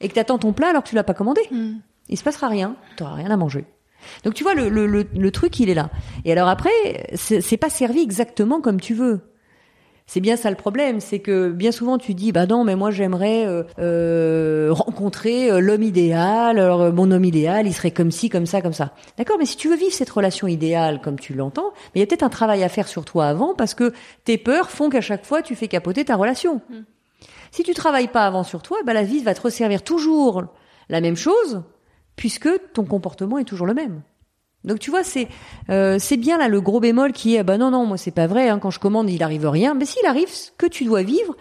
[0.00, 1.42] et que t'attends ton plat alors que tu l'as pas commandé.
[1.50, 1.76] Hmm.
[2.08, 2.76] Il se passera rien.
[2.96, 3.64] T'auras rien à manger.
[4.24, 5.90] Donc tu vois, le, le, le, truc, il est là.
[6.24, 6.70] Et alors après,
[7.14, 9.20] c'est pas servi exactement comme tu veux.
[10.08, 12.92] C'est bien ça le problème, c'est que bien souvent tu dis bah non mais moi
[12.92, 18.12] j'aimerais euh, euh rencontrer euh, l'homme idéal, alors euh, mon homme idéal il serait comme
[18.12, 18.92] ci comme ça comme ça.
[19.18, 22.02] D'accord, mais si tu veux vivre cette relation idéale comme tu l'entends, mais il y
[22.04, 23.92] a peut-être un travail à faire sur toi avant parce que
[24.22, 26.60] tes peurs font qu'à chaque fois tu fais capoter ta relation.
[26.70, 26.84] Hmm.
[27.50, 30.44] Si tu travailles pas avant sur toi, bah la vie va te resservir toujours
[30.88, 31.62] la même chose
[32.16, 34.02] puisque ton comportement est toujours le même.
[34.64, 35.28] Donc tu vois, c'est
[35.70, 38.26] euh, c'est bien là le gros bémol qui est bah non non moi c'est pas
[38.26, 41.02] vrai hein, quand je commande il arrive rien, mais s'il arrive ce que tu dois
[41.02, 41.36] vivre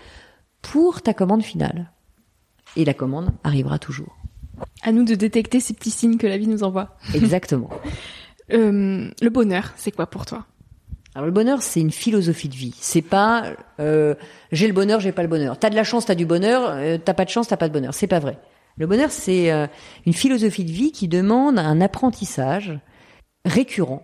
[0.62, 1.92] pour ta commande finale.
[2.76, 4.16] Et la commande arrivera toujours.
[4.84, 6.98] À nous de détecter ces petits signes que la vie nous envoie.
[7.14, 7.70] Exactement.
[8.54, 10.46] euh, le bonheur, c'est quoi pour toi?
[11.16, 12.76] Alors le bonheur, c'est une philosophie de vie.
[12.80, 14.16] C'est pas euh,
[14.52, 15.58] j'ai le bonheur, j'ai pas le bonheur.
[15.58, 16.64] T'as de la chance, t'as du bonheur.
[16.68, 17.94] Euh, t'as pas de chance, t'as pas de bonheur.
[17.94, 18.38] C'est pas vrai.
[18.78, 19.68] Le bonheur, c'est euh,
[20.06, 22.78] une philosophie de vie qui demande un apprentissage
[23.46, 24.04] récurrent,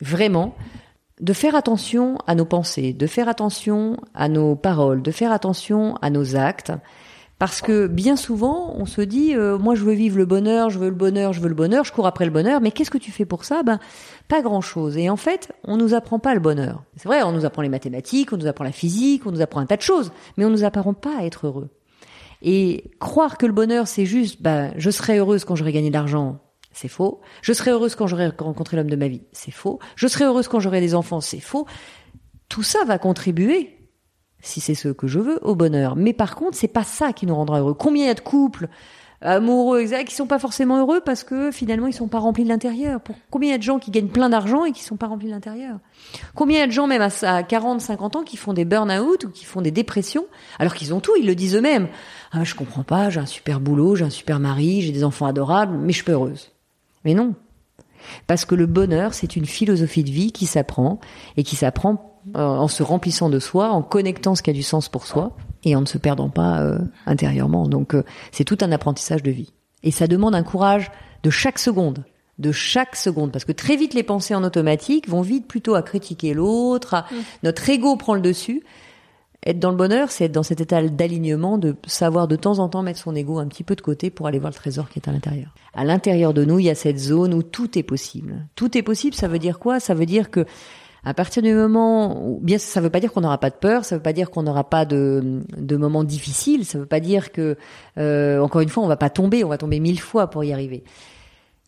[0.00, 0.54] vraiment,
[1.20, 5.96] de faire attention à nos pensées, de faire attention à nos paroles, de faire attention
[5.96, 6.72] à nos actes,
[7.38, 10.78] parce que bien souvent, on se dit, euh, moi je veux vivre le bonheur, je
[10.78, 12.98] veux le bonheur, je veux le bonheur, je cours après le bonheur, mais qu'est-ce que
[12.98, 13.62] tu fais pour ça?
[13.62, 13.80] Ben,
[14.28, 14.96] pas grand-chose.
[14.96, 16.84] Et en fait, on nous apprend pas le bonheur.
[16.96, 19.60] C'est vrai, on nous apprend les mathématiques, on nous apprend la physique, on nous apprend
[19.60, 21.70] un tas de choses, mais on nous apprend pas à être heureux.
[22.42, 25.94] Et croire que le bonheur, c'est juste, bah, je serai heureuse quand j'aurai gagné de
[25.94, 26.38] l'argent,
[26.72, 27.20] c'est faux.
[27.42, 29.78] Je serai heureuse quand j'aurai rencontré l'homme de ma vie, c'est faux.
[29.96, 31.66] Je serai heureuse quand j'aurai des enfants, c'est faux.
[32.48, 33.76] Tout ça va contribuer,
[34.40, 35.96] si c'est ce que je veux, au bonheur.
[35.96, 37.74] Mais par contre, c'est pas ça qui nous rendra heureux.
[37.74, 38.68] Combien y a de couples
[39.22, 42.48] amoureux, exact, qui sont pas forcément heureux parce que finalement ils sont pas remplis de
[42.48, 43.00] l'intérieur?
[43.00, 45.26] Pour combien y a de gens qui gagnent plein d'argent et qui sont pas remplis
[45.26, 45.78] de l'intérieur?
[46.34, 49.30] Combien y a de gens même à 40, 50 ans qui font des burn-out ou
[49.30, 50.24] qui font des dépressions
[50.58, 51.88] alors qu'ils ont tout, ils le disent eux-mêmes.
[52.32, 55.26] Ah, je comprends pas, j'ai un super boulot, j'ai un super mari, j'ai des enfants
[55.26, 56.52] adorables, mais je suis pas heureuse.
[57.04, 57.34] Mais non.
[58.26, 61.00] Parce que le bonheur, c'est une philosophie de vie qui s'apprend
[61.36, 64.62] et qui s'apprend euh, en se remplissant de soi, en connectant ce qui a du
[64.62, 67.66] sens pour soi et en ne se perdant pas euh, intérieurement.
[67.66, 69.52] Donc euh, c'est tout un apprentissage de vie.
[69.82, 70.90] Et ça demande un courage
[71.22, 72.04] de chaque seconde,
[72.38, 75.82] de chaque seconde, parce que très vite les pensées en automatique vont vite plutôt à
[75.82, 77.16] critiquer l'autre, mm.
[77.42, 78.62] notre ego prend le dessus.
[79.46, 82.68] Être dans le bonheur, c'est être dans cet état d'alignement, de savoir de temps en
[82.68, 84.98] temps mettre son ego un petit peu de côté pour aller voir le trésor qui
[84.98, 85.54] est à l'intérieur.
[85.72, 88.46] À l'intérieur de nous, il y a cette zone où tout est possible.
[88.54, 89.80] Tout est possible, ça veut dire quoi?
[89.80, 90.44] Ça veut dire que
[91.02, 93.86] à partir du moment où, bien, ça veut pas dire qu'on n'aura pas de peur,
[93.86, 97.32] ça veut pas dire qu'on n'aura pas de, de moments difficiles, ça veut pas dire
[97.32, 97.56] que,
[97.96, 100.52] euh, encore une fois, on va pas tomber, on va tomber mille fois pour y
[100.52, 100.84] arriver.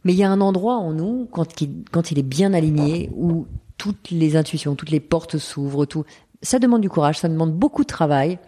[0.04, 1.46] Mais il y a un endroit en nous, quand
[1.90, 3.46] quand il est bien aligné, où
[3.78, 6.04] toutes les intuitions, toutes les portes s'ouvrent, tout.
[6.42, 8.38] Ça demande du courage, ça demande beaucoup de travail,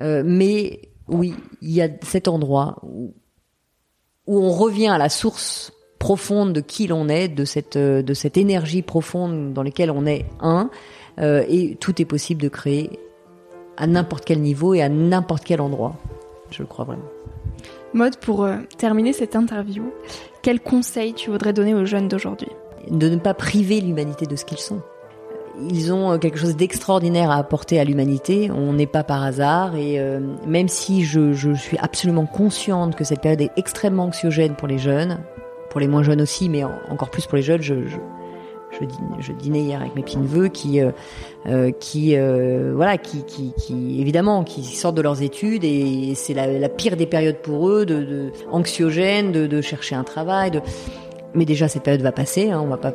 [0.00, 3.14] euh, mais oui, il y a cet endroit où,
[4.26, 8.14] où on revient à la source profonde de qui l'on est, de cette euh, de
[8.14, 10.70] cette énergie profonde dans laquelle on est un,
[11.20, 12.98] euh, et tout est possible de créer
[13.76, 15.96] à n'importe quel niveau et à n'importe quel endroit.
[16.50, 17.04] Je le crois vraiment.
[17.94, 19.92] Mode pour euh, terminer cette interview,
[20.42, 22.50] quel conseil tu voudrais donner aux jeunes d'aujourd'hui?
[22.90, 24.82] De ne pas priver l'humanité de ce qu'ils sont.
[25.70, 28.50] Ils ont quelque chose d'extraordinaire à apporter à l'humanité.
[28.50, 30.00] On n'est pas par hasard et
[30.46, 34.78] même si je, je suis absolument consciente que cette période est extrêmement anxiogène pour les
[34.78, 35.18] jeunes,
[35.70, 37.62] pour les moins jeunes aussi, mais encore plus pour les jeunes.
[37.62, 37.98] Je, je,
[39.20, 40.90] je, dînais hier avec mes petits neveux qui, euh,
[41.46, 46.34] euh, qui, euh, voilà, qui, qui, qui, évidemment, qui sortent de leurs études et c'est
[46.34, 50.50] la, la, pire des périodes pour eux, de, de anxiogènes, de, de chercher un travail.
[50.50, 50.60] De...
[51.38, 52.90] mais déjà cette période va passer, hein, on va pas,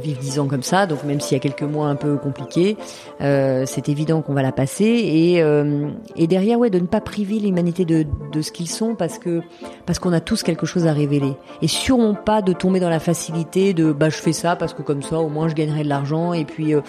[0.00, 2.76] vivre dix ans comme ça, donc même s'il y a quelques mois un peu compliqués,
[3.20, 4.84] euh, c'est évident qu'on va la passer.
[4.84, 8.94] Et, euh, et derrière ouais de ne pas priver l'humanité de, de ce qu'ils sont
[8.94, 9.42] parce que
[9.84, 11.34] parce qu'on a tous quelque chose à révéler.
[11.60, 14.82] Et sûrement pas de tomber dans la facilité de bah je fais ça parce que
[14.82, 16.32] comme ça au moins je gagnerai de l'argent.
[16.32, 16.80] Et puis euh,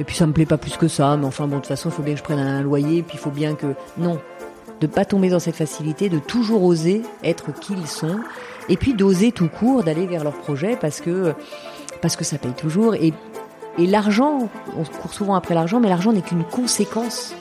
[0.00, 1.90] et puis ça me plaît pas plus que ça, mais enfin bon de toute façon
[1.90, 4.18] il faut bien que je prenne un loyer, puis il faut bien que non.
[4.80, 8.20] De pas tomber dans cette facilité, de toujours oser être qui ils sont,
[8.68, 11.34] et puis d'oser tout court d'aller vers leur projet parce que
[12.00, 13.12] parce que ça paye toujours et
[13.78, 17.32] et l'argent, on court souvent après l'argent, mais l'argent n'est qu'une conséquence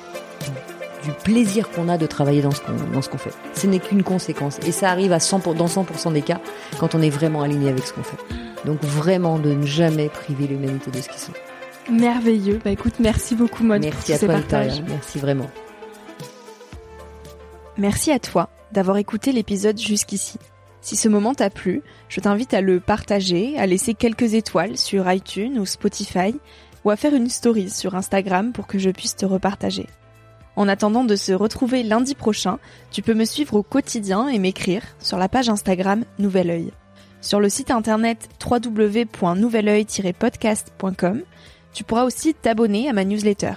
[1.03, 3.34] du plaisir qu'on a de travailler dans ce qu'on dans ce qu'on fait.
[3.55, 6.39] Ce n'est qu'une conséquence et ça arrive à 100 dans 100% des cas
[6.80, 8.17] quand on est vraiment aligné avec ce qu'on fait.
[8.65, 11.34] Donc vraiment de ne jamais priver l'humanité de ce qu'ils sont.
[11.89, 12.59] Merveilleux.
[12.63, 13.82] Bah écoute, merci beaucoup Maud.
[13.82, 14.73] Merci à toi Victoria.
[14.88, 15.49] Merci vraiment.
[17.78, 20.38] Merci à toi d'avoir écouté l'épisode jusqu'ici.
[20.82, 25.11] Si ce moment t'a plu, je t'invite à le partager, à laisser quelques étoiles sur
[25.11, 26.36] iTunes ou Spotify,
[26.86, 29.88] ou à faire une story sur Instagram pour que je puisse te repartager.
[30.55, 32.57] En attendant de se retrouver lundi prochain,
[32.89, 36.71] tu peux me suivre au quotidien et m'écrire sur la page Instagram Nouvel Oeil.
[37.21, 41.21] Sur le site internet www.nouveloeil-podcast.com,
[41.73, 43.53] tu pourras aussi t'abonner à ma newsletter.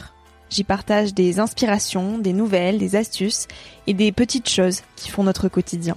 [0.51, 3.47] J'y partage des inspirations, des nouvelles, des astuces
[3.87, 5.97] et des petites choses qui font notre quotidien.